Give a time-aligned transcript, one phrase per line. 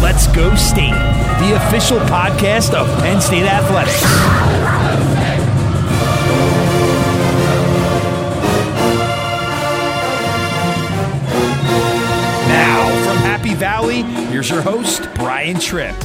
[0.00, 0.92] Let's Go State,
[1.40, 4.00] the official podcast of Penn State Athletics.
[12.46, 15.96] Now, from Happy Valley, here's your host, Brian Tripp.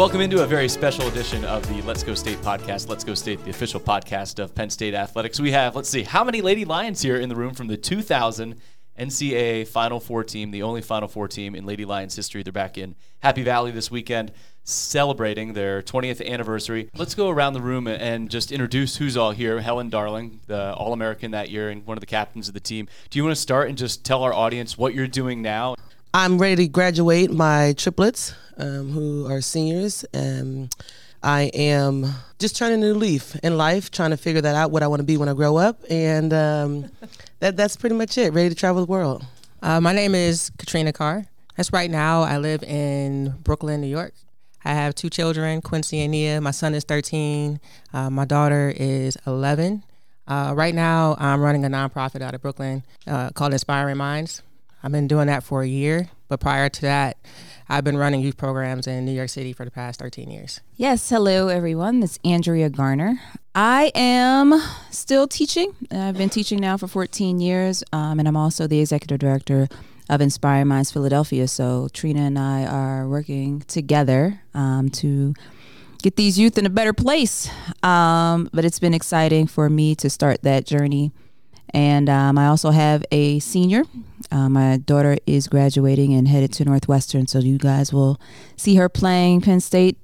[0.00, 2.88] Welcome into a very special edition of the Let's Go State podcast.
[2.88, 5.38] Let's Go State, the official podcast of Penn State Athletics.
[5.38, 8.56] We have, let's see, how many Lady Lions here in the room from the 2000
[8.98, 12.42] NCAA Final Four team, the only Final Four team in Lady Lions history.
[12.42, 14.32] They're back in Happy Valley this weekend
[14.64, 16.88] celebrating their 20th anniversary.
[16.96, 19.60] Let's go around the room and just introduce who's all here.
[19.60, 22.88] Helen Darling, the All American that year and one of the captains of the team.
[23.10, 25.74] Do you want to start and just tell our audience what you're doing now?
[26.12, 30.02] I'm ready to graduate my triplets, um, who are seniors.
[30.12, 30.74] and
[31.22, 32.06] I am
[32.40, 35.00] just turning a new leaf in life, trying to figure that out, what I want
[35.00, 36.90] to be when I grow up, and um,
[37.38, 38.32] that that's pretty much it.
[38.32, 39.24] Ready to travel the world.
[39.62, 41.26] Uh, my name is Katrina Carr.
[41.56, 42.22] That's right now.
[42.22, 44.14] I live in Brooklyn, New York.
[44.64, 46.40] I have two children, Quincy and Nia.
[46.40, 47.60] My son is 13.
[47.92, 49.84] Uh, my daughter is 11.
[50.26, 54.42] Uh, right now, I'm running a nonprofit out of Brooklyn uh, called Inspiring Minds.
[54.82, 57.18] I've been doing that for a year, but prior to that,
[57.68, 60.60] I've been running youth programs in New York City for the past 13 years.
[60.76, 62.00] Yes, hello everyone.
[62.00, 63.20] This is Andrea Garner.
[63.54, 65.74] I am still teaching.
[65.90, 69.68] I've been teaching now for 14 years, um, and I'm also the executive director
[70.08, 71.46] of Inspire Minds Philadelphia.
[71.46, 75.34] So Trina and I are working together um, to
[76.02, 77.48] get these youth in a better place.
[77.82, 81.12] Um, but it's been exciting for me to start that journey.
[81.72, 83.84] And um, I also have a senior.
[84.30, 87.26] Uh, my daughter is graduating and headed to Northwestern.
[87.26, 88.20] So you guys will
[88.56, 89.98] see her playing Penn State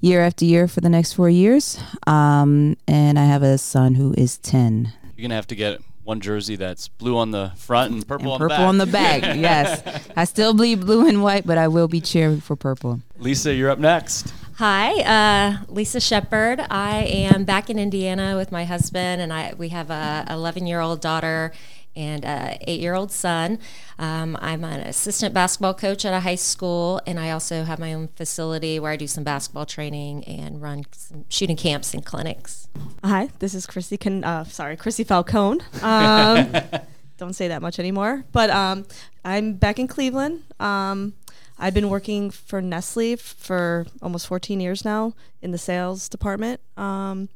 [0.00, 1.78] year after year for the next four years.
[2.06, 4.92] Um, and I have a son who is 10.
[5.16, 8.26] You're going to have to get one jersey that's blue on the front and purple
[8.26, 9.22] and on purple the on the back.
[9.36, 9.82] yes,
[10.16, 13.00] I still bleed blue and white, but I will be cheering for purple.
[13.18, 14.32] Lisa, you're up next.
[14.58, 16.60] Hi, uh, Lisa Shepard.
[16.70, 20.80] I am back in Indiana with my husband, and I we have a 11 year
[20.80, 21.52] old daughter
[21.96, 23.58] and a eight year old son.
[23.98, 27.94] Um, I'm an assistant basketball coach at a high school, and I also have my
[27.94, 32.68] own facility where I do some basketball training and run some shooting camps and clinics.
[33.02, 33.96] Hi, this is Chrissy.
[33.96, 35.60] Can uh, sorry, Chrissy Falcone.
[35.82, 36.52] Um,
[37.16, 38.24] don't say that much anymore.
[38.32, 38.86] But um,
[39.24, 40.42] I'm back in Cleveland.
[40.60, 41.14] Um,
[41.58, 46.60] I've been working for Nestle for almost 14 years now in the sales department.
[46.76, 47.30] Um,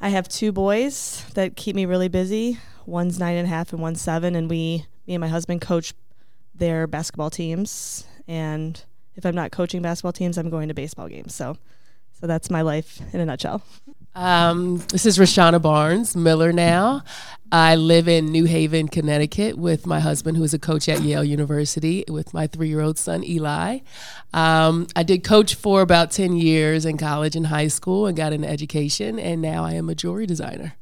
[0.00, 2.58] I have two boys that keep me really busy.
[2.86, 5.94] One's nine and a half and one's seven, and we, me and my husband, coach
[6.54, 8.06] their basketball teams.
[8.28, 8.82] And
[9.16, 11.34] if I'm not coaching basketball teams, I'm going to baseball games.
[11.34, 11.56] So,
[12.12, 13.62] so that's my life in a nutshell.
[14.14, 17.02] Um, this is Rashana Barnes, Miller now.
[17.50, 21.24] I live in New Haven, Connecticut with my husband, who is a coach at Yale
[21.24, 23.80] University, with my three year old son, Eli.
[24.32, 28.32] Um, I did coach for about 10 years in college and high school and got
[28.32, 30.74] an education, and now I am a jewelry designer.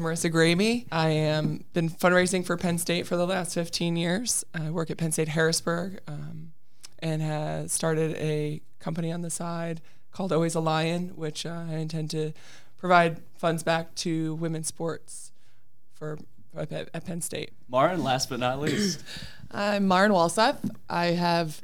[0.00, 0.86] Marissa Gramey.
[0.90, 4.44] I am been fundraising for Penn State for the last 15 years.
[4.54, 6.52] I work at Penn State Harrisburg um,
[6.98, 9.80] and has started a company on the side
[10.12, 12.32] called Always a Lion, which uh, I intend to
[12.78, 15.32] provide funds back to women's sports
[15.92, 16.18] for
[16.56, 17.52] at, at Penn State.
[17.70, 19.02] Maren, last but not least.
[19.50, 20.58] I'm Maren Walseth.
[20.88, 21.60] I have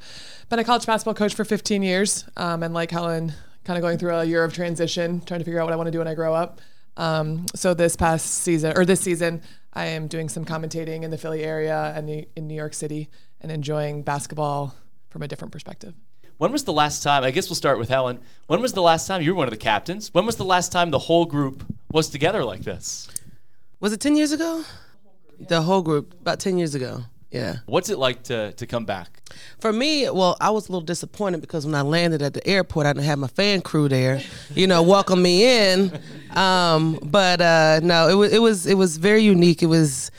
[0.48, 3.32] been a college basketball coach for 15 years, um, and like Helen,
[3.64, 5.86] kind of going through a year of transition, trying to figure out what I want
[5.88, 6.60] to do when I grow up.
[6.96, 9.42] Um, so this past season, or this season,
[9.72, 13.10] I am doing some commentating in the Philly area and the, in New York City,
[13.40, 14.74] and enjoying basketball
[15.10, 15.94] from a different perspective.
[16.38, 17.24] When was the last time?
[17.24, 18.20] I guess we'll start with Helen.
[18.46, 20.12] When was the last time you were one of the captains?
[20.12, 23.08] When was the last time the whole group was together like this?
[23.80, 24.64] Was it 10 years ago?
[25.38, 27.04] The whole group, about 10 years ago.
[27.31, 27.56] Yeah.
[27.66, 29.20] What's it like to to come back?
[29.59, 32.87] For me, well, I was a little disappointed because when I landed at the airport,
[32.87, 34.20] I didn't have my fan crew there,
[34.54, 35.98] you know, welcome me in.
[36.34, 39.62] Um, but uh, no, it was it was it was very unique.
[39.62, 40.10] It was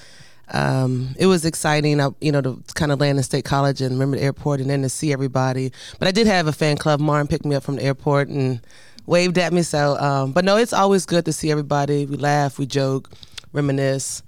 [0.49, 3.91] um, it was exciting, I, you know, to kind of land in State College and
[3.93, 5.71] remember the airport and then to see everybody.
[5.99, 6.99] But I did have a fan club.
[6.99, 8.61] Martin picked me up from the airport and
[9.05, 9.61] waved at me.
[9.61, 12.05] So, um, but no, it's always good to see everybody.
[12.05, 13.09] We laugh, we joke,
[13.51, 14.23] reminisce.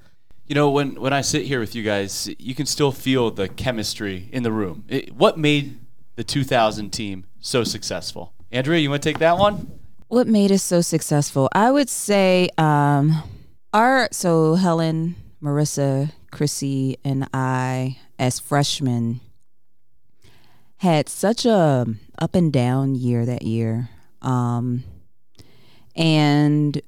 [0.50, 3.48] You know, when when I sit here with you guys, you can still feel the
[3.48, 4.84] chemistry in the room.
[4.88, 5.80] It, what made
[6.16, 8.34] the 2000 team so successful?
[8.52, 9.72] Andrea, you want to take that one?
[10.08, 11.50] What made us so successful?
[11.54, 13.22] I would say um,
[13.74, 19.20] our so Helen, Marissa, Chrissy, and I as freshmen
[20.78, 21.86] had such a
[22.18, 23.90] up and down year that year,
[24.24, 24.84] um,
[25.96, 26.82] and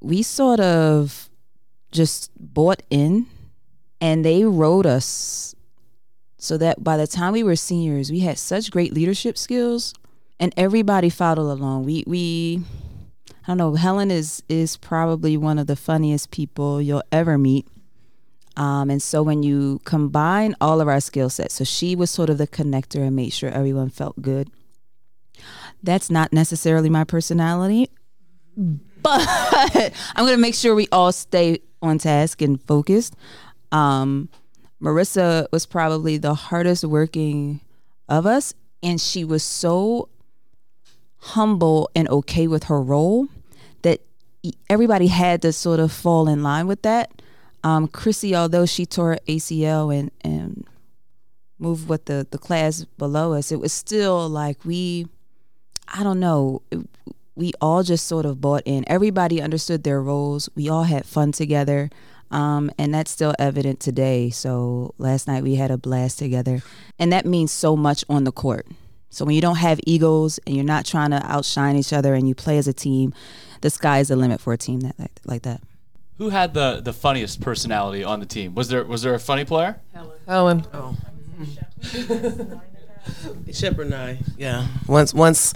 [0.00, 1.28] we sort of
[1.92, 3.26] just bought in
[4.00, 5.54] and they rode us
[6.42, 9.94] so that by the time we were seniors, we had such great leadership skills,
[10.40, 11.84] and everybody followed along.
[11.84, 12.64] We we
[13.28, 13.74] I don't know.
[13.74, 17.68] Helen is is probably one of the funniest people you'll ever meet.
[18.56, 22.28] Um, and so when you combine all of our skill sets, so she was sort
[22.28, 24.50] of the connector and made sure everyone felt good.
[25.80, 27.88] That's not necessarily my personality,
[28.56, 29.24] but
[30.16, 33.14] I'm going to make sure we all stay on task and focused.
[33.70, 34.28] Um,
[34.80, 37.60] Marissa was probably the hardest working
[38.08, 40.08] of us, and she was so
[41.18, 43.28] humble and okay with her role
[43.82, 44.00] that
[44.68, 47.22] everybody had to sort of fall in line with that.
[47.64, 50.66] Um, Chrissy, although she tore ACL and and
[51.58, 55.06] moved with the the class below us, it was still like we,
[55.86, 56.62] I don't know,
[57.34, 58.84] we all just sort of bought in.
[58.86, 60.48] Everybody understood their roles.
[60.54, 61.90] We all had fun together.
[62.30, 64.30] Um, and that's still evident today.
[64.30, 66.62] So last night we had a blast together,
[66.98, 68.66] and that means so much on the court.
[69.10, 72.26] So when you don't have egos and you're not trying to outshine each other and
[72.26, 73.12] you play as a team,
[73.60, 75.60] the sky is the limit for a team that like, like that.
[76.16, 78.54] Who had the the funniest personality on the team?
[78.54, 79.80] Was there was there a funny player?
[80.26, 80.66] Helen.
[80.72, 80.96] Oh.
[83.52, 84.68] Shepard and I, yeah.
[84.86, 85.52] Once once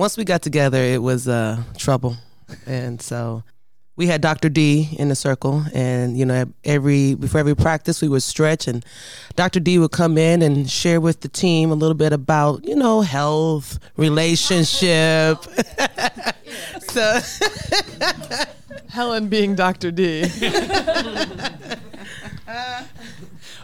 [0.00, 2.16] once we got together, it was uh, trouble,
[2.64, 3.44] and so
[3.96, 4.48] we had Dr.
[4.48, 8.82] D in the circle, and you know, every before every practice, we would stretch, and
[9.36, 9.60] Dr.
[9.60, 13.02] D would come in and share with the team a little bit about you know
[13.02, 15.36] health, relationship.
[16.80, 17.20] so
[18.88, 19.90] Helen being Dr.
[19.90, 20.24] D.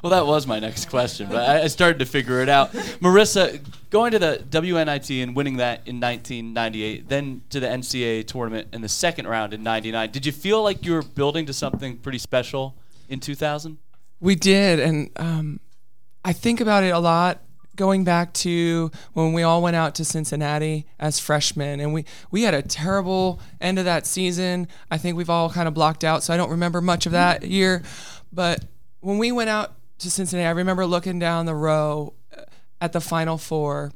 [0.02, 2.72] Well, that was my next question, but I, I started to figure it out.
[3.00, 3.60] Marissa,
[3.96, 8.82] going to the WNIT and winning that in 1998, then to the NCAA tournament in
[8.82, 12.18] the second round in 99, did you feel like you were building to something pretty
[12.18, 12.76] special
[13.08, 13.78] in 2000?
[14.20, 15.60] We did, and um,
[16.22, 17.40] I think about it a lot.
[17.74, 22.42] Going back to when we all went out to Cincinnati as freshmen, and we we
[22.42, 24.68] had a terrible end of that season.
[24.90, 27.44] I think we've all kind of blocked out, so I don't remember much of that
[27.44, 27.82] year.
[28.30, 28.64] But
[29.00, 32.14] when we went out to Cincinnati, I remember looking down the row
[32.86, 33.92] at the Final Four,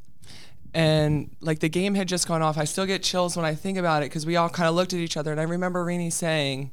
[0.74, 2.58] and like the game had just gone off.
[2.58, 4.92] I still get chills when I think about it because we all kind of looked
[4.92, 6.72] at each other, and I remember Rini saying,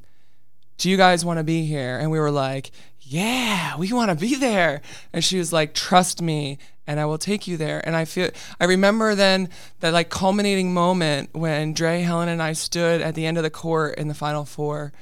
[0.76, 2.70] "Do you guys want to be here?" And we were like,
[3.00, 4.82] "Yeah, we want to be there."
[5.12, 7.86] And she was like, "Trust me." And I will take you there.
[7.86, 9.50] And I feel I remember then
[9.80, 13.50] that like culminating moment when Dre, Helen, and I stood at the end of the
[13.50, 14.92] court in the final four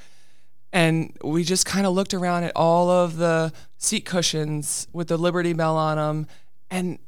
[0.73, 5.17] and we just kind of looked around at all of the seat cushions with the
[5.17, 6.27] Liberty Bell on them,
[6.69, 6.99] and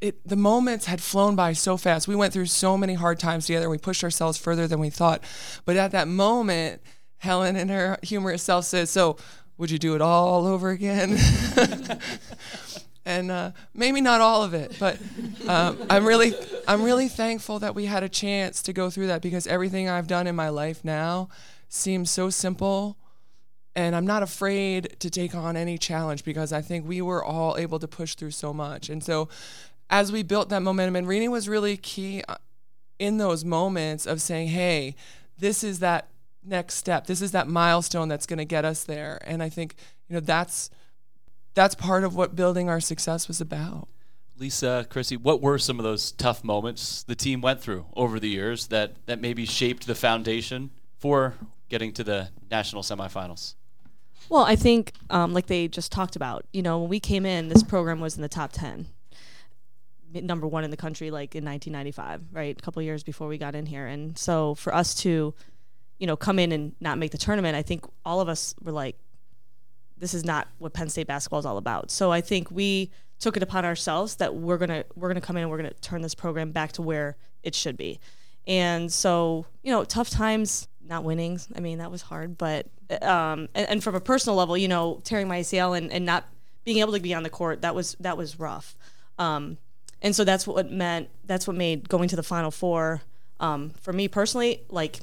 [0.00, 2.06] it the moments had flown by so fast.
[2.08, 3.68] We went through so many hard times together.
[3.70, 5.22] We pushed ourselves further than we thought,
[5.64, 6.82] but at that moment,
[7.18, 9.16] Helen and her humorous self says, "So,
[9.58, 11.16] would you do it all over again?"
[13.06, 14.98] and uh, maybe not all of it, but
[15.48, 16.34] um, I'm really,
[16.68, 20.08] I'm really thankful that we had a chance to go through that because everything I've
[20.08, 21.28] done in my life now
[21.68, 22.96] seems so simple
[23.76, 27.58] and I'm not afraid to take on any challenge because I think we were all
[27.58, 28.88] able to push through so much.
[28.88, 29.28] And so
[29.90, 32.36] as we built that momentum, and Rini was really key uh,
[32.98, 34.94] in those moments of saying, hey,
[35.38, 36.08] this is that
[36.44, 37.06] next step.
[37.06, 39.20] This is that milestone that's going to get us there.
[39.24, 39.76] And I think,
[40.08, 40.70] you know, that's
[41.54, 43.88] that's part of what building our success was about.
[44.38, 48.28] Lisa, Chrissy, what were some of those tough moments the team went through over the
[48.28, 51.34] years that, that maybe shaped the foundation for
[51.70, 53.54] getting to the national semifinals?
[54.28, 57.48] Well, I think, um, like they just talked about, you know, when we came in,
[57.48, 58.86] this program was in the top 10,
[60.12, 62.58] number one in the country, like in 1995, right?
[62.58, 63.86] A couple years before we got in here.
[63.86, 65.34] And so for us to,
[65.98, 68.72] you know, come in and not make the tournament, I think all of us were
[68.72, 68.96] like,
[69.98, 71.90] this is not what Penn State basketball is all about.
[71.90, 75.42] So I think we took it upon ourselves that we're gonna we're gonna come in
[75.42, 77.98] and we're gonna turn this program back to where it should be.
[78.46, 81.48] And so, you know, tough times, not winnings.
[81.56, 82.66] I mean, that was hard, but
[83.02, 86.28] um, and, and, from a personal level, you know, tearing my ACL and, and not
[86.64, 88.76] being able to be on the court, that was that was rough.
[89.18, 89.58] Um,
[90.02, 91.08] and so that's what meant.
[91.24, 93.02] That's what made going to the Final Four
[93.40, 95.00] um, for me personally like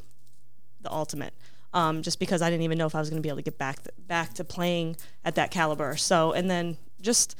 [0.81, 1.33] the ultimate.
[1.73, 3.43] Um, just because I didn't even know if I was going to be able to
[3.43, 4.95] get back th- back to playing
[5.25, 5.95] at that caliber.
[5.95, 7.35] So and then just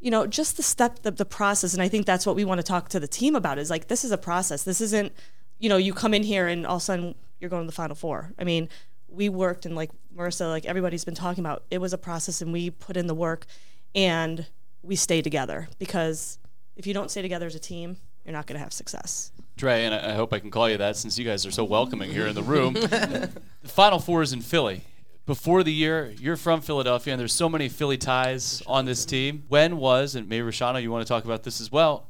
[0.00, 2.58] you know just the step the, the process and i think that's what we want
[2.58, 5.12] to talk to the team about is like this is a process this isn't
[5.60, 7.72] you know you come in here and all of a sudden you're going to the
[7.72, 8.68] final four i mean
[9.12, 12.52] we worked and like Marissa, like everybody's been talking about, it was a process and
[12.52, 13.46] we put in the work
[13.94, 14.46] and
[14.82, 16.38] we stay together because
[16.76, 19.32] if you don't stay together as a team, you're not going to have success.
[19.56, 22.10] Dre, and I hope I can call you that since you guys are so welcoming
[22.10, 22.74] here in the room.
[22.74, 23.30] the
[23.64, 24.82] Final Four is in Philly.
[25.26, 29.44] before the year, you're from Philadelphia, and there's so many Philly ties on this team.
[29.48, 32.08] When was, and maybe Rashana, you want to talk about this as well?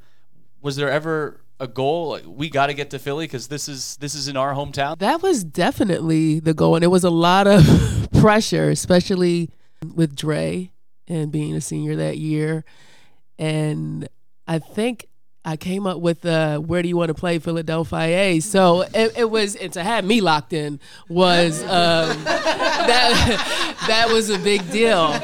[0.60, 2.10] Was there ever a goal?
[2.10, 4.98] Like, we got to get to Philly because this is this is in our hometown.
[4.98, 9.50] That was definitely the goal, and it was a lot of pressure, especially
[9.94, 10.70] with Dre
[11.08, 12.64] and being a senior that year.
[13.38, 14.08] And
[14.46, 15.06] I think
[15.44, 18.40] I came up with uh, where do you want to play Philadelphia?
[18.40, 24.30] So it, it was, and to have me locked in was um, that that was
[24.30, 25.08] a big deal.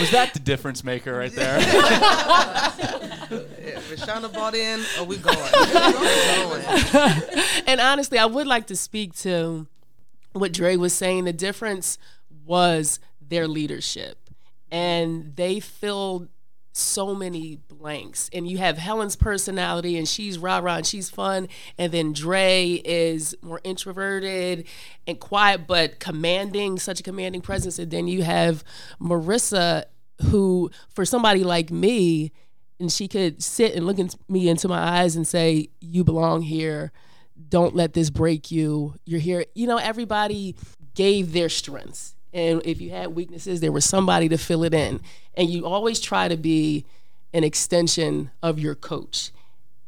[0.00, 1.58] Was that the difference maker right there?
[3.66, 4.80] Yeah, Rashana bought in.
[4.98, 5.36] Oh, we going.
[5.36, 7.44] We going.
[7.66, 9.66] and honestly, I would like to speak to
[10.32, 11.24] what Dre was saying.
[11.24, 11.98] The difference
[12.44, 14.25] was their leadership,
[14.70, 16.28] and they filled
[16.72, 18.28] so many blanks.
[18.32, 21.48] And you have Helen's personality, and she's rah rah, and she's fun.
[21.78, 24.66] And then Dre is more introverted
[25.06, 27.78] and quiet, but commanding, such a commanding presence.
[27.78, 28.62] And then you have
[29.00, 29.84] Marissa,
[30.30, 32.32] who, for somebody like me,
[32.78, 36.42] and she could sit and look at me into my eyes and say, "You belong
[36.42, 36.92] here.
[37.48, 38.96] Don't let this break you.
[39.06, 40.56] You're here." You know, everybody
[40.94, 45.00] gave their strengths, and if you had weaknesses, there was somebody to fill it in.
[45.38, 46.84] And you always try to be
[47.32, 49.30] an extension of your coach.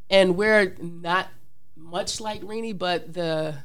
[0.09, 1.29] And we're not
[1.77, 3.57] much like Rini, but the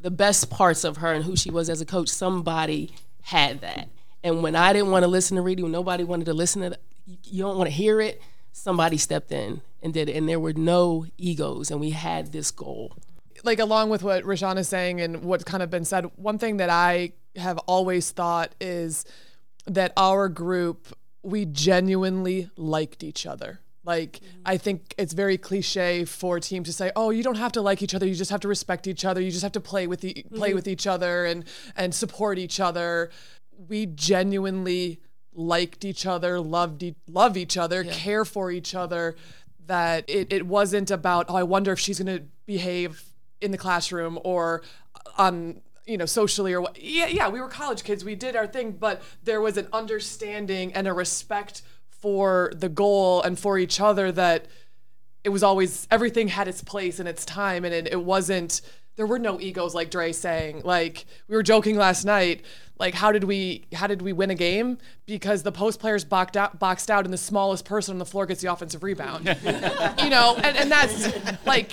[0.00, 3.88] the best parts of her and who she was as a coach, somebody had that.
[4.22, 6.70] And when I didn't want to listen to Rini, when nobody wanted to listen to,
[6.70, 6.78] the,
[7.24, 10.52] you don't want to hear it somebody stepped in and did it and there were
[10.52, 12.94] no egos and we had this goal
[13.44, 16.58] like along with what Rashawn is saying and what's kind of been said, one thing
[16.58, 19.04] that I have always thought is
[19.66, 20.88] that our group
[21.22, 23.60] we genuinely liked each other.
[23.84, 24.42] Like mm-hmm.
[24.46, 27.82] I think it's very cliche for teams to say, "Oh, you don't have to like
[27.82, 28.06] each other.
[28.06, 29.20] You just have to respect each other.
[29.20, 30.56] You just have to play with the play mm-hmm.
[30.56, 31.44] with each other and
[31.76, 33.10] and support each other."
[33.68, 35.00] We genuinely
[35.34, 39.16] liked each other, loved e- love each other, care for each other.
[39.66, 43.04] That it, it wasn't about, oh, I wonder if she's going to behave
[43.40, 44.62] in the classroom or
[45.16, 48.46] on you know socially or what yeah yeah we were college kids we did our
[48.46, 53.80] thing but there was an understanding and a respect for the goal and for each
[53.80, 54.46] other that
[55.24, 58.60] it was always everything had its place and its time and it, it wasn't
[58.96, 60.62] there were no egos like Dre saying.
[60.64, 62.44] Like we were joking last night
[62.78, 64.78] like how did we how did we win a game?
[65.06, 68.26] Because the post players boxed out boxed out and the smallest person on the floor
[68.26, 69.26] gets the offensive rebound.
[70.02, 71.12] You know and, and that's
[71.46, 71.70] like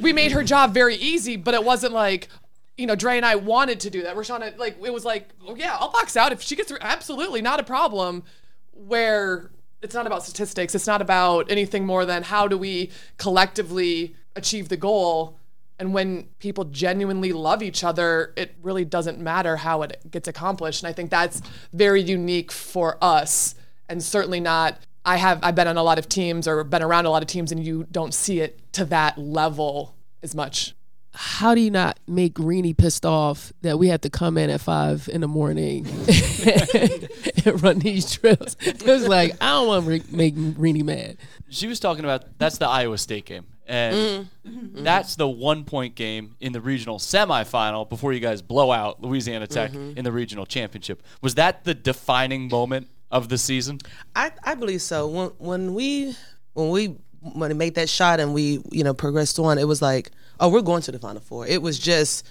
[0.00, 2.28] we made her job very easy but it wasn't like
[2.76, 4.16] you know Dre and I wanted to do that.
[4.16, 6.78] Rashana like it was like oh yeah I'll box out if she gets through.
[6.80, 8.24] Absolutely not a problem
[8.72, 9.50] where
[9.82, 10.74] it's not about statistics.
[10.74, 15.38] It's not about anything more than how do we collectively achieve the goal.
[15.78, 20.82] And when people genuinely love each other it really doesn't matter how it gets accomplished.
[20.82, 23.54] And i think that's very unique for us.
[23.88, 27.06] And certainly not i have i've been on a lot of teams or been around
[27.06, 30.74] a lot of teams and you don't see it to that level as much
[31.14, 34.60] how do you not make Rini pissed off that we have to come in at
[34.60, 35.86] five in the morning
[37.44, 38.56] and run these drills?
[38.60, 41.18] It was like I don't want to re- make Rini mad.
[41.50, 43.46] she was talking about that's the Iowa State game.
[43.66, 44.48] And mm-hmm.
[44.48, 44.84] Mm-hmm.
[44.84, 49.46] that's the one point game in the regional semifinal before you guys blow out Louisiana
[49.46, 49.96] Tech mm-hmm.
[49.96, 51.02] in the regional championship.
[51.20, 53.78] Was that the defining moment of the season?
[54.16, 55.06] I, I believe so.
[55.06, 56.16] When when we
[56.54, 59.82] when we when we made that shot and we you know progressed on, it was
[59.82, 60.10] like,
[60.40, 61.46] oh, we're going to the final four.
[61.46, 62.26] It was just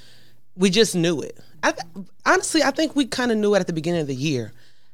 [0.56, 1.40] we just knew it.
[1.64, 1.74] I,
[2.26, 4.52] honestly, I think we kind of knew it at the beginning of the year.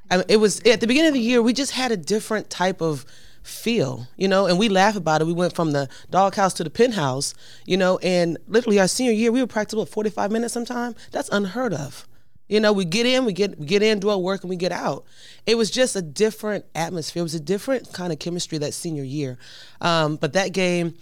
[0.09, 2.49] I mean, it was at the beginning of the year we just had a different
[2.49, 3.05] type of
[3.43, 5.25] feel, you know, and we laugh about it.
[5.25, 7.33] We went from the doghouse to the penthouse,
[7.65, 10.95] you know, and literally our senior year we were practicing what 45 minutes sometime.
[11.11, 12.07] That's unheard of.
[12.47, 14.55] You know, we get in, we get we get in, do our work, and we
[14.55, 15.05] get out.
[15.45, 17.21] It was just a different atmosphere.
[17.21, 19.37] It was a different kind of chemistry that senior year.
[19.81, 20.93] Um, but that game,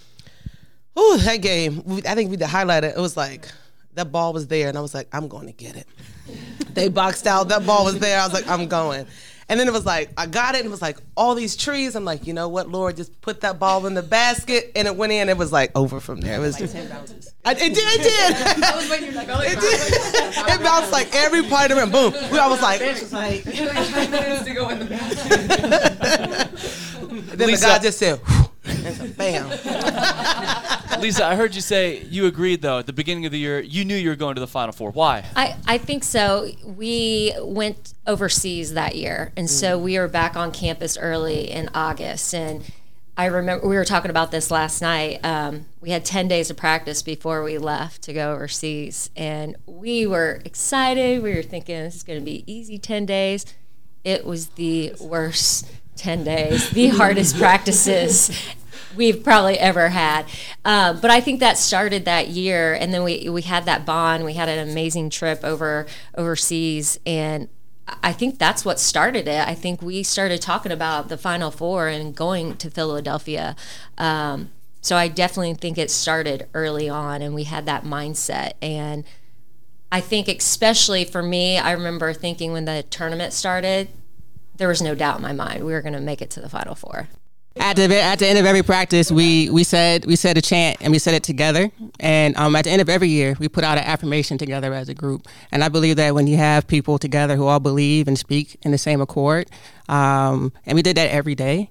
[0.96, 2.98] oh, that game, I think we the highlighted.
[2.98, 3.48] It was like
[3.94, 5.88] that ball was there, and I was like, I'm going to get it.
[6.74, 7.50] they boxed out.
[7.50, 8.20] That ball was there.
[8.20, 9.06] I was like, I'm going.
[9.48, 10.60] And then it was like, I got it.
[10.60, 11.96] And it was like all these trees.
[11.96, 14.96] I'm like, you know what, Lord, just put that ball in the basket, and it
[14.96, 15.30] went in.
[15.30, 16.38] It was like over from there.
[16.38, 16.76] It was just.
[16.76, 17.78] I, it did.
[17.78, 18.36] It did.
[18.64, 19.80] I was waiting, like, oh, it did.
[20.50, 21.92] It bounced like every part of it.
[21.92, 22.12] Boom.
[22.32, 22.80] We all was like.
[27.36, 28.20] then Lisa- the guy just said,
[28.66, 29.50] and so, bam.
[31.00, 33.86] Lisa, I heard you say you agreed though at the beginning of the year you
[33.86, 34.92] knew you were going to the final four.
[34.92, 35.26] Why?
[35.36, 36.50] I, I think so.
[36.64, 42.34] We went overseas that year, and so we were back on campus early in August.
[42.34, 42.64] And
[43.18, 45.24] I remember we were talking about this last night.
[45.24, 50.06] Um, we had 10 days of practice before we left to go overseas, and we
[50.06, 51.24] were excited.
[51.24, 53.46] We were thinking this is going to be easy 10 days.
[54.04, 58.30] It was the worst 10 days, the hardest practices
[58.96, 60.26] we've probably ever had.
[60.64, 64.26] Uh, but I think that started that year, and then we we had that bond.
[64.26, 67.50] We had an amazing trip over overseas, and
[68.04, 69.48] I think that's what started it.
[69.48, 73.56] I think we started talking about the Final Four and going to Philadelphia.
[73.98, 74.52] Um,
[74.82, 78.54] so I definitely think it started early on, and we had that mindset.
[78.62, 79.04] And
[79.92, 83.90] I think, especially for me, I remember thinking when the tournament started,
[84.58, 86.50] there was no doubt in my mind we were going to make it to the
[86.50, 87.08] Final Four.
[87.58, 90.78] At the at the end of every practice, we we said we said a chant
[90.82, 91.72] and we said it together.
[92.00, 94.90] And um, at the end of every year, we put out an affirmation together as
[94.90, 95.28] a group.
[95.52, 98.72] And I believe that when you have people together who all believe and speak in
[98.72, 99.50] the same accord,
[99.88, 101.70] um, and we did that every day,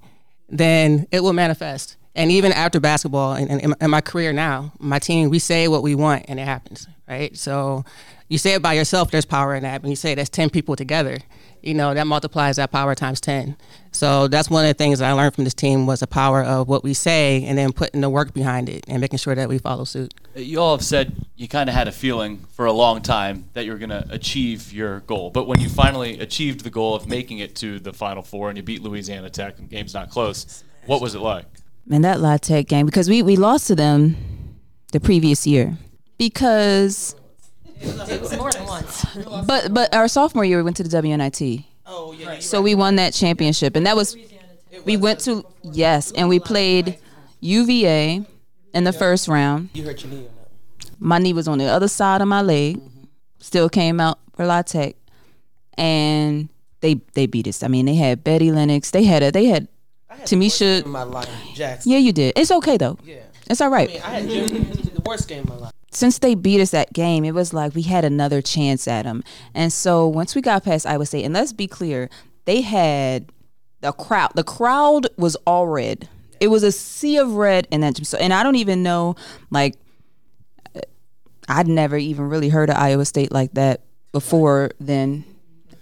[0.49, 1.97] then it will manifest.
[2.15, 5.83] And even after basketball and, and in my career now, my team, we say what
[5.83, 7.37] we want and it happens, right?
[7.37, 7.85] So
[8.29, 9.83] you say it by yourself, there's power in that.
[9.83, 11.19] When you say it, that's 10 people together,
[11.67, 13.57] you know, that multiplies that power times 10.
[13.93, 16.69] So that's one of the things I learned from this team was the power of
[16.69, 19.59] what we say and then putting the work behind it and making sure that we
[19.59, 20.13] follow suit.
[20.35, 23.65] You all have said you kind of had a feeling for a long time that
[23.65, 25.31] you were going to achieve your goal.
[25.31, 28.57] But when you finally achieved the goal of making it to the Final Four and
[28.57, 31.47] you beat Louisiana Tech and game's not close, what was it like?
[31.87, 34.17] Man, that La Tech game, because we, we lost to them
[34.93, 35.77] the previous year
[36.19, 37.15] because
[37.85, 39.05] It was more than once.
[39.47, 41.65] But but our sophomore year we went to the WNIT.
[41.87, 42.39] Oh yeah.
[42.39, 44.17] So we won that championship, and that was
[44.85, 46.99] we went to yes, and we played
[47.41, 48.25] UVA
[48.73, 49.71] in the first round.
[49.75, 50.27] You hurt your knee?
[50.99, 52.77] My knee was on the other side of my leg.
[52.77, 53.05] Mm-hmm.
[53.41, 54.97] Still came out for La Tech,
[55.77, 56.49] and
[56.81, 57.63] they they beat us.
[57.63, 58.91] I mean, they had Betty Lennox.
[58.91, 59.69] They had a they had
[60.25, 60.87] Tamicha.
[60.87, 61.93] My life, Jackson.
[61.93, 62.33] Yeah, you did.
[62.37, 62.99] It's okay though.
[63.05, 63.17] Yeah.
[63.51, 63.91] It's all right.
[64.05, 65.73] I mean, I had the worst game of my life.
[65.97, 69.23] Since they beat us that game, it was like we had another chance at them.
[69.55, 72.11] And so once we got past Iowa State, and let's be clear,
[72.45, 73.31] they had
[73.81, 74.33] the crowd.
[74.35, 76.09] The crowd was all red.
[76.41, 77.95] It was a sea of red in that.
[77.95, 78.05] gym.
[78.05, 79.15] So, and I don't even know,
[79.51, 79.77] like,
[80.75, 80.81] uh,
[81.49, 85.25] I'd never even really heard of Iowa State like that before then,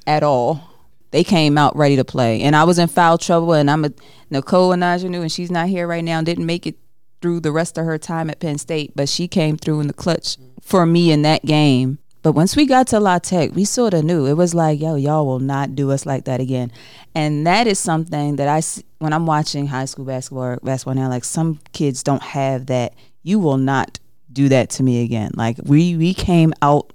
[0.07, 0.69] at all.
[1.11, 3.53] They came out ready to play, and I was in foul trouble.
[3.53, 3.93] And I'm a
[4.31, 6.23] Nicole Anajanu, and she's not here right now.
[6.23, 6.77] Didn't make it
[7.23, 9.95] through the rest of her time at Penn State, but she came through in the
[9.95, 11.99] clutch for me in that game.
[12.23, 14.95] But once we got to La Tech, we sort of knew it was like, yo,
[14.95, 16.71] y'all will not do us like that again.
[17.15, 18.63] And that is something that I,
[18.99, 22.95] when I'm watching high school basketball, basketball now, like some kids don't have that.
[23.25, 23.99] You will not
[24.33, 25.33] do that to me again.
[25.35, 26.93] Like we we came out,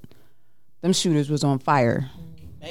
[0.81, 2.09] them shooters was on fire.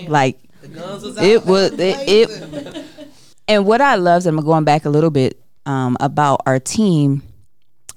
[0.09, 2.85] Like was it was it, it
[3.49, 7.23] and what I loved, and I'm going back a little bit um, about our team,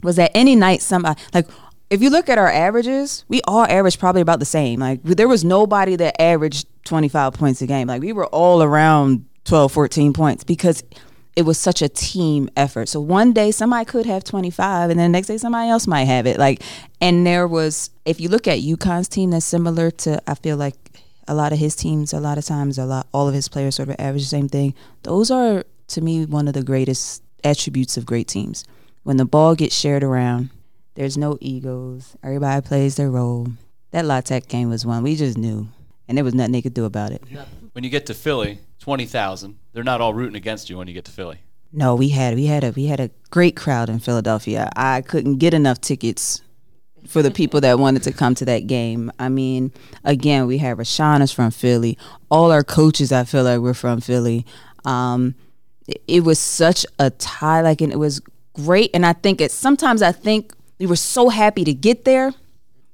[0.01, 1.47] was that any night somebody uh, like
[1.89, 4.79] if you look at our averages, we all averaged probably about the same.
[4.79, 7.87] Like there was nobody that averaged 25 points a game.
[7.87, 10.83] Like we were all around 12, 14 points because
[11.35, 12.89] it was such a team effort.
[12.89, 16.05] So one day somebody could have 25 and then the next day somebody else might
[16.05, 16.37] have it.
[16.37, 16.61] Like
[17.01, 20.75] and there was if you look at UConn's team that's similar to I feel like
[21.27, 23.75] a lot of his teams a lot of times a lot all of his players
[23.75, 24.75] sort of average the same thing.
[25.03, 28.63] Those are to me one of the greatest attributes of great teams.
[29.09, 30.51] When the ball gets shared around,
[30.93, 32.15] there's no egos.
[32.21, 33.47] Everybody plays their role.
[33.89, 35.67] That La Tech game was one we just knew,
[36.07, 37.23] and there was nothing they could do about it.
[37.71, 41.05] When you get to Philly, 20,000, they're not all rooting against you when you get
[41.05, 41.39] to Philly.
[41.73, 44.69] No, we had we had a we had a great crowd in Philadelphia.
[44.75, 46.43] I couldn't get enough tickets
[47.07, 49.11] for the people that wanted to come to that game.
[49.17, 49.71] I mean,
[50.03, 51.97] again, we had Rashana's from Philly.
[52.29, 54.45] All our coaches, I feel like, were from Philly.
[54.85, 55.33] Um,
[55.87, 58.21] it, it was such a tie, like, and it was
[58.63, 58.91] great.
[58.93, 59.51] And I think it.
[59.51, 62.33] Sometimes I think we were so happy to get there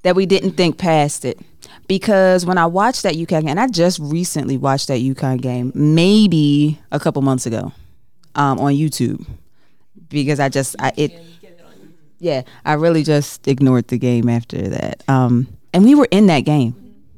[0.04, 1.40] that we didn't think past it.
[1.88, 5.72] Because when I watched that UConn game, and I just recently watched that UConn game,
[5.76, 7.72] maybe a couple months ago,
[8.34, 9.26] um, on YouTube,
[10.10, 11.12] because I just I, it
[12.20, 15.04] yeah, I really just ignored the game after that.
[15.08, 16.76] Um, and we were in that game.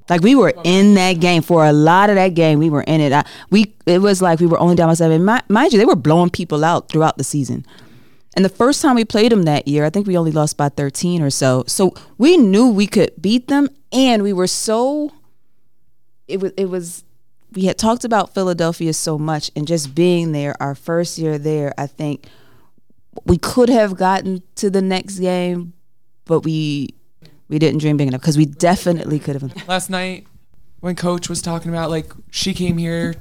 [0.10, 2.60] Like we were in that game for a lot of that game.
[2.60, 3.12] We were in it.
[3.12, 5.24] I, we it was like we were only down by seven.
[5.26, 7.66] Mi- mind you, they were blowing people out throughout the season.
[8.38, 10.70] And the first time we played them that year, I think we only lost by
[10.70, 11.64] 13 or so.
[11.66, 15.12] So we knew we could beat them, and we were so.
[16.28, 17.04] It was it was.
[17.54, 21.74] We had talked about Philadelphia so much, and just being there, our first year there,
[21.80, 22.28] I think
[23.26, 25.74] we could have gotten to the next game,
[26.26, 26.90] but we
[27.48, 29.68] we didn't dream big enough because we definitely could have.
[29.68, 30.28] Last night,
[30.82, 33.16] when Coach was talking about like she came here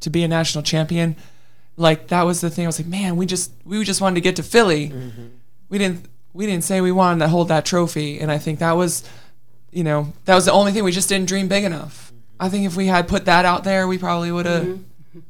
[0.00, 1.14] to be a national champion,
[1.76, 2.64] like that was the thing.
[2.64, 4.88] I was like, man, we just we just wanted to get to Philly.
[4.88, 5.26] Mm-hmm.
[5.68, 8.72] We didn't we didn't say we wanted to hold that trophy, and I think that
[8.72, 9.08] was,
[9.70, 12.06] you know, that was the only thing we just didn't dream big enough.
[12.06, 12.18] Mm-hmm.
[12.40, 15.20] I think if we had put that out there, we probably would have mm-hmm.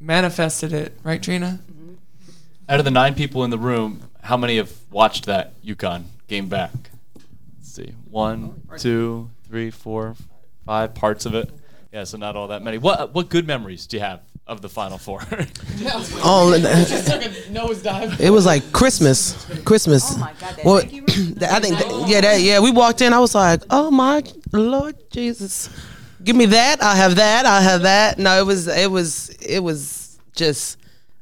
[0.00, 1.60] manifested it, right, Trina?
[2.68, 6.48] Out of the nine people in the room, how many have watched that UConn game
[6.48, 6.72] back?
[7.58, 7.94] Let's see.
[8.10, 10.16] One, two, three, four,
[10.64, 11.50] five parts of it.
[11.92, 12.78] Yeah, so not all that many.
[12.78, 15.22] What what good memories do you have of the Final Four?
[15.88, 18.18] Oh, oh Just took a nosedive.
[18.20, 19.46] It was like Christmas.
[19.64, 20.14] Christmas.
[20.14, 20.60] Oh my God!
[20.64, 20.88] Well, I
[21.60, 22.60] think, that- yeah, that, yeah.
[22.60, 23.12] We walked in.
[23.12, 25.68] I was like, oh my Lord Jesus,
[26.24, 26.82] give me that.
[26.82, 27.44] I have that.
[27.46, 28.18] I have that.
[28.18, 30.78] No, it was, it was, it was just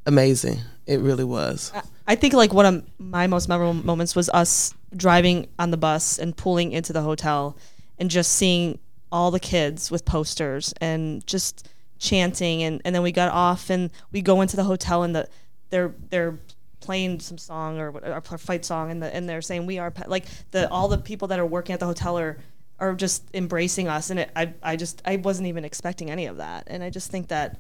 [0.07, 0.61] amazing.
[0.87, 1.73] It really was.
[2.07, 6.19] I think like one of my most memorable moments was us driving on the bus
[6.19, 7.57] and pulling into the hotel
[7.99, 8.79] and just seeing
[9.11, 11.69] all the kids with posters and just
[12.05, 15.29] chanting and, and then we got off and we go into the hotel and the
[15.71, 16.39] they're they're
[16.81, 20.07] playing some song or, or fight song and the and they're saying we are pe-"
[20.07, 22.39] like the all the people that are working at the hotel are
[22.79, 26.37] are just embracing us and it, I I just I wasn't even expecting any of
[26.37, 27.59] that and I just think that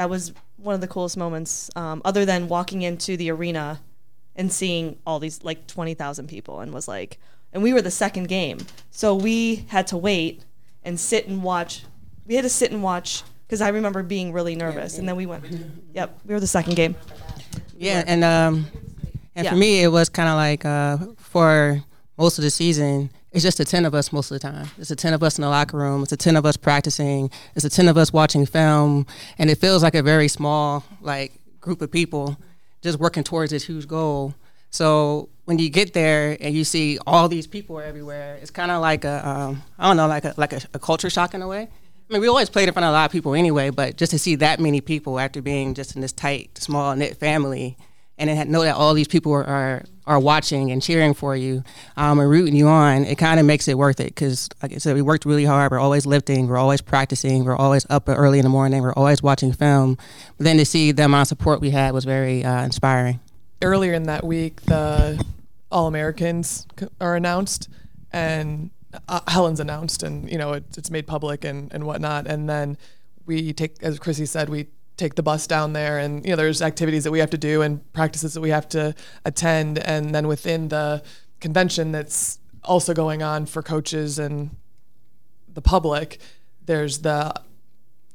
[0.00, 3.80] that was one of the coolest moments, um, other than walking into the arena
[4.36, 7.18] and seeing all these like twenty thousand people, and was like,
[7.52, 8.58] and we were the second game,
[8.90, 10.42] so we had to wait
[10.84, 11.84] and sit and watch.
[12.26, 15.26] We had to sit and watch because I remember being really nervous, and then we
[15.26, 15.44] went.
[15.92, 16.94] Yep, we were the second game.
[17.76, 18.66] Yeah, and um,
[19.34, 19.50] and Yeah.
[19.50, 21.82] for me, it was kind of like uh, for
[22.16, 24.68] most of the season, it's just the ten of us most of the time.
[24.78, 26.02] It's the ten of us in the locker room.
[26.02, 27.28] It's the ten of us practicing.
[27.56, 29.04] It's the ten of us watching film,
[29.36, 32.36] and it feels like a very small like group of people
[32.82, 34.32] just working towards this huge goal.
[34.70, 38.80] So when you get there and you see all these people everywhere, it's kind of
[38.80, 41.48] like a um, I don't know, like a like a, a culture shock in a
[41.48, 41.68] way.
[42.10, 44.10] I mean, we always played in front of a lot of people anyway, but just
[44.10, 47.76] to see that many people after being just in this tight, small knit family,
[48.18, 51.62] and then know that all these people are are, watching and cheering for you
[51.96, 54.08] um, and rooting you on, it kind of makes it worth it.
[54.08, 55.70] Because, like I said, we worked really hard.
[55.70, 56.48] We're always lifting.
[56.48, 57.44] We're always practicing.
[57.44, 58.82] We're always up early in the morning.
[58.82, 59.96] We're always watching film.
[60.36, 63.20] But then to see the amount of support we had was very uh, inspiring.
[63.62, 65.24] earlier in that week, the
[65.70, 66.66] All Americans
[67.00, 67.68] are announced,
[68.12, 68.70] and
[69.08, 72.26] uh, Helen's announced, and you know it, it's made public and and whatnot.
[72.26, 72.76] And then
[73.26, 76.62] we take, as Chrissy said, we take the bus down there, and you know there's
[76.62, 80.26] activities that we have to do and practices that we have to attend, and then
[80.26, 81.02] within the
[81.40, 84.54] convention that's also going on for coaches and
[85.52, 86.20] the public,
[86.66, 87.32] there's the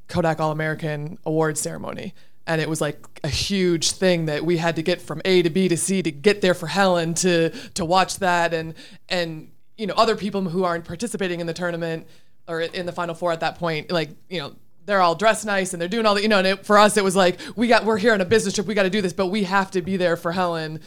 [0.08, 2.14] Kodak All American Award ceremony.
[2.48, 5.50] And it was like a huge thing that we had to get from A to
[5.50, 8.76] B to C to get there for Helen to to watch that and
[9.10, 12.08] and you know other people who aren't participating in the tournament
[12.48, 15.74] or in the final four at that point like you know they're all dressed nice
[15.74, 17.68] and they're doing all the you know and it, for us it was like we
[17.68, 19.72] got we're here on a business trip we got to do this but we have
[19.72, 20.80] to be there for Helen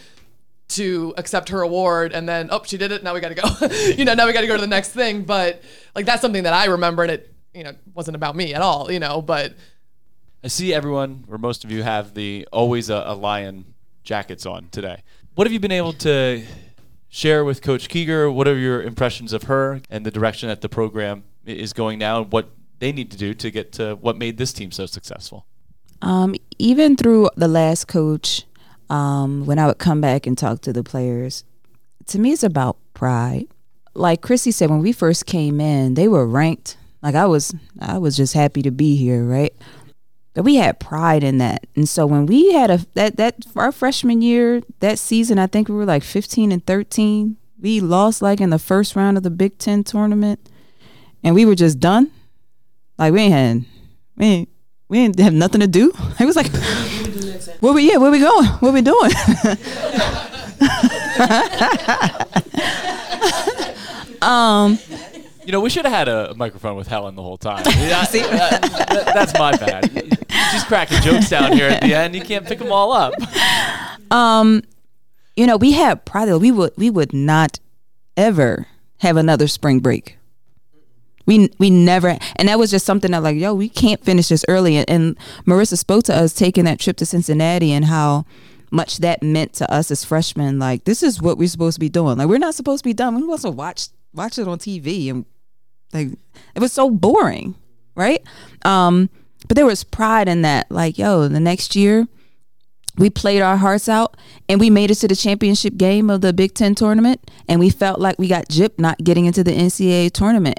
[0.68, 3.66] to accept her award and then oh she did it now we got to go
[3.96, 5.62] you know now we got to go to the next thing but
[5.94, 8.92] like that's something that I remember and it you know wasn't about me at all
[8.92, 9.54] you know but
[10.42, 13.74] I see everyone, or most of you, have the always a, a lion
[14.04, 15.02] jackets on today.
[15.34, 16.44] What have you been able to
[17.08, 18.32] share with Coach Kieger?
[18.32, 22.22] What are your impressions of her and the direction that the program is going now,
[22.22, 25.46] and what they need to do to get to what made this team so successful?
[26.02, 28.44] Um, even through the last coach,
[28.90, 31.44] um, when I would come back and talk to the players,
[32.06, 33.46] to me, it's about pride.
[33.94, 36.76] Like Chrissy said, when we first came in, they were ranked.
[37.02, 39.54] Like I was, I was just happy to be here, right?
[40.38, 43.72] But we had pride in that, and so when we had a that that our
[43.72, 47.36] freshman year, that season, I think we were like fifteen and thirteen.
[47.60, 50.38] We lost like in the first round of the Big Ten tournament,
[51.24, 52.12] and we were just done.
[52.98, 53.64] Like we ain't had,
[54.16, 54.48] we ain't,
[54.88, 55.92] we didn't have nothing to do.
[56.20, 56.52] It was like,
[57.60, 58.46] where we yeah, where we going?
[58.46, 59.10] What we doing?
[64.22, 64.78] um,
[65.44, 67.64] You know, we should have had a microphone with Helen the whole time.
[67.64, 70.14] That- that- that's my bad.
[70.52, 72.14] She's cracking jokes down here at the end.
[72.14, 73.14] You can't pick them all up.
[74.10, 74.62] um,
[75.36, 76.32] you know, we had pride.
[76.32, 77.60] We would we would not
[78.16, 78.66] ever
[78.98, 80.18] have another spring break.
[81.26, 84.44] We we never, and that was just something that like, yo, we can't finish this
[84.48, 84.76] early.
[84.76, 88.24] And, and Marissa spoke to us taking that trip to Cincinnati and how
[88.70, 90.58] much that meant to us as freshmen.
[90.58, 92.18] Like, this is what we're supposed to be doing.
[92.18, 93.14] Like, we're not supposed to be done.
[93.14, 95.26] We want to watch watch it on TV, and
[95.92, 96.08] like,
[96.54, 97.54] it was so boring,
[97.94, 98.22] right?
[98.64, 99.10] Um,
[99.46, 100.70] but there was pride in that.
[100.70, 102.06] Like, yo, the next year
[102.96, 104.16] we played our hearts out
[104.48, 107.70] and we made it to the championship game of the Big Ten tournament and we
[107.70, 110.58] felt like we got gypped not getting into the NCAA tournament.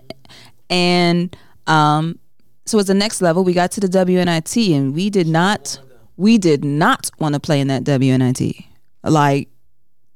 [0.70, 1.36] And
[1.68, 2.18] um,
[2.65, 5.80] so as the next level, we got to the WNIT and we did not
[6.20, 8.65] we did not want to play in that WNIT.
[9.04, 9.48] Like,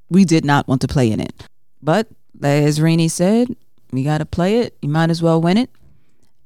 [0.09, 1.47] we did not want to play in it.
[1.81, 2.09] But
[2.43, 3.47] as Renee said,
[3.93, 4.77] we got to play it.
[4.81, 5.69] You might as well win it.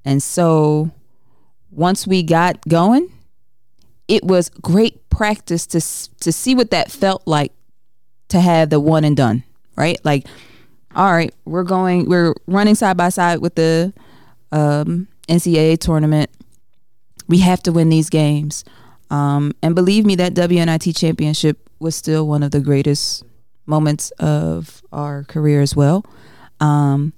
[0.05, 0.91] And so
[1.77, 3.09] once we got going,
[4.07, 5.79] it was great practice to
[6.19, 7.53] to see what that felt like
[8.29, 9.43] to have the one and done,
[9.77, 9.97] right?
[10.03, 10.27] Like,
[10.95, 13.93] all right, we're going, we're running side by side with the
[14.51, 16.29] um, NCAA tournament.
[17.27, 18.65] We have to win these games.
[19.09, 23.23] Um, and believe me, that WNIT championship was still one of the greatest
[23.65, 26.05] moments of our career as well.
[26.59, 27.13] Um,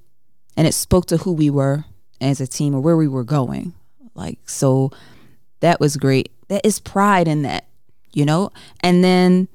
[0.58, 1.86] and it spoke to who we were
[2.20, 3.74] as a team or where we were going.
[4.20, 4.92] Like, so
[5.62, 6.32] that was great.
[6.50, 7.68] That is pride in that,
[8.12, 8.52] you know?
[8.82, 9.48] And then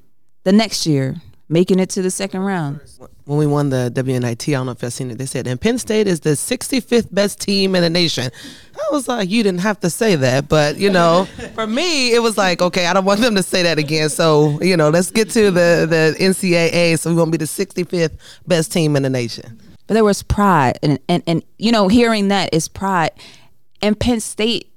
[0.43, 1.15] the next year,
[1.49, 2.79] making it to the second round.
[3.25, 5.17] When we won the WNIT, I don't know if you've seen it.
[5.17, 8.31] They said, and Penn State is the 65th best team in the nation.
[8.75, 12.19] I was like, you didn't have to say that, but you know, for me, it
[12.19, 14.09] was like, okay, I don't want them to say that again.
[14.09, 16.99] So you know, let's get to the the NCAA.
[16.99, 19.59] So we won't be the 65th best team in the nation.
[19.87, 23.11] But there was pride, and and and you know, hearing that is pride.
[23.81, 24.71] And Penn State,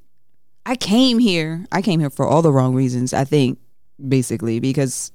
[0.66, 1.66] I came here.
[1.72, 3.14] I came here for all the wrong reasons.
[3.14, 3.58] I think,
[4.06, 5.12] basically, because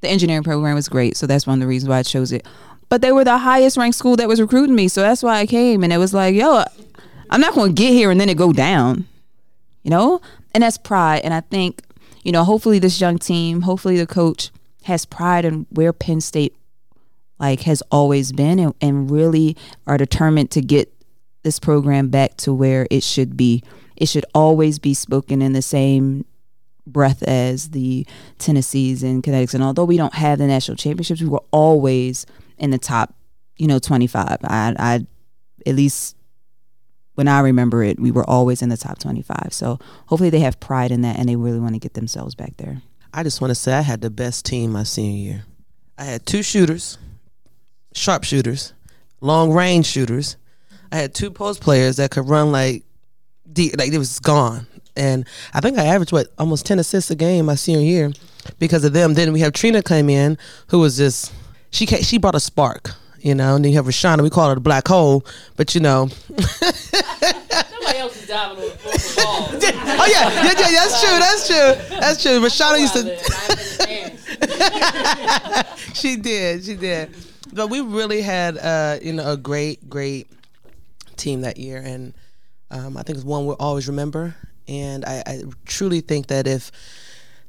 [0.00, 2.46] the engineering program was great, so that's one of the reasons why I chose it.
[2.88, 5.46] But they were the highest ranked school that was recruiting me, so that's why I
[5.46, 5.84] came.
[5.84, 6.64] And it was like, yo,
[7.30, 9.06] I'm not going to get here and then it go down,
[9.84, 10.20] you know.
[10.52, 11.20] And that's pride.
[11.22, 11.82] And I think,
[12.24, 14.50] you know, hopefully this young team, hopefully the coach
[14.84, 16.56] has pride in where Penn State
[17.38, 20.92] like has always been and, and really are determined to get
[21.42, 23.62] this program back to where it should be.
[23.96, 26.24] It should always be spoken in the same
[26.86, 28.06] breath as the
[28.38, 29.54] Tennessees and Connecticut.
[29.54, 32.26] And although we don't have the national championships, we were always
[32.58, 33.14] in the top,
[33.56, 34.38] you know, 25.
[34.44, 35.06] I, I
[35.66, 36.16] at least
[37.14, 39.48] when I remember it, we were always in the top 25.
[39.50, 42.56] So hopefully they have pride in that and they really want to get themselves back
[42.56, 42.80] there.
[43.12, 45.44] I just want to say I had the best team my senior year.
[45.98, 46.96] I had two shooters,
[47.94, 48.72] sharpshooters,
[49.20, 50.36] long range shooters.
[50.92, 52.84] I had two post players that could run like
[53.52, 54.66] deep, like it was gone.
[54.96, 58.12] And I think I averaged what almost ten assists a game my senior year
[58.58, 59.14] because of them.
[59.14, 60.36] Then we have Trina came in,
[60.68, 61.32] who was just
[61.70, 63.54] she came, she brought a spark, you know.
[63.56, 65.24] And then you have Rashana, we call her the black hole,
[65.56, 66.08] but you know.
[66.08, 68.76] Somebody else is diving on the
[69.16, 69.48] ball.
[69.52, 72.40] oh yeah, yeah, yeah, that's true, that's true, that's true.
[72.40, 73.02] Rashana used to.
[75.94, 77.14] she did, she did.
[77.52, 80.28] But we really had, uh, you know, a great, great
[81.20, 82.14] team that year, and
[82.70, 84.34] um, I think it's one we'll always remember.
[84.68, 86.70] And I, I truly think that if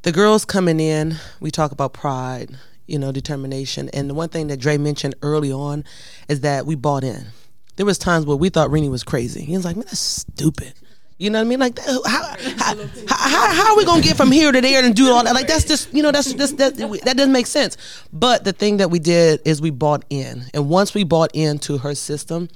[0.02, 2.58] the girls coming in, we talk about pride,
[2.88, 3.90] you know, determination.
[3.90, 5.84] And the one thing that Dre mentioned early on
[6.28, 7.28] is that we bought in.
[7.76, 9.42] There was times where we thought Rennie was crazy.
[9.44, 10.74] He was like, man, that's stupid.
[11.22, 11.60] You know what I mean?
[11.60, 12.76] Like, how, how,
[13.08, 15.36] how, how, are we gonna get from here to there and do all that?
[15.36, 17.78] Like, that's just, you know, that's just that that doesn't make sense.
[18.12, 21.78] But the thing that we did is we bought in, and once we bought into
[21.78, 22.50] her system,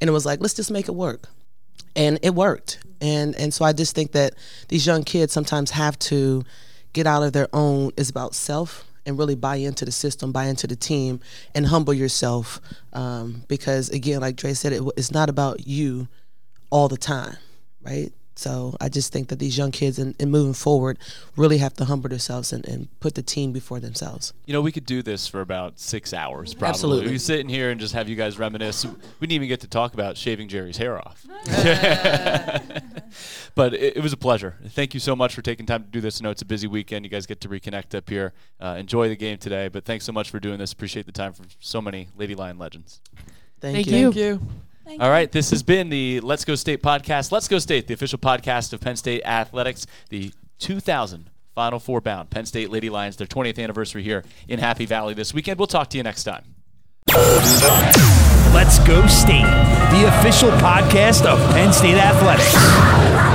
[0.00, 1.28] and it was like, let's just make it work,
[1.94, 2.78] and it worked.
[3.00, 4.34] And and so I just think that
[4.68, 6.44] these young kids sometimes have to
[6.92, 7.92] get out of their own.
[7.96, 11.20] It's about self and really buy into the system, buy into the team,
[11.54, 12.60] and humble yourself.
[12.92, 16.08] Um, because again, like Dre said, it, it's not about you
[16.70, 17.36] all the time,
[17.82, 18.12] right?
[18.40, 20.98] So I just think that these young kids and, and moving forward
[21.36, 24.32] really have to humble themselves and, and, put the team before themselves.
[24.46, 26.68] You know, we could do this for about six hours probably.
[26.70, 27.12] Absolutely.
[27.12, 28.86] We sit in here and just have you guys reminisce.
[28.86, 31.26] We didn't even get to talk about shaving Jerry's hair off.
[33.54, 34.56] but it, it, was a pleasure.
[34.68, 36.18] Thank you so much for taking time to do this.
[36.20, 37.04] I know it's a busy weekend.
[37.04, 38.32] You guys get to reconnect up here.
[38.58, 39.68] Uh, enjoy the game today.
[39.68, 40.72] But thanks so much for doing this.
[40.72, 43.02] Appreciate the time from so many Lady Lion legends.
[43.60, 43.96] Thank, Thank you.
[43.96, 44.12] you.
[44.12, 44.40] Thank you.
[44.90, 47.30] Thank All right, this has been the Let's Go State podcast.
[47.30, 52.28] Let's Go State, the official podcast of Penn State Athletics, the 2000 Final Four bound
[52.30, 55.60] Penn State Lady Lions, their 20th anniversary here in Happy Valley this weekend.
[55.60, 56.56] We'll talk to you next time.
[58.52, 59.44] Let's Go State,
[59.92, 63.29] the official podcast of Penn State Athletics.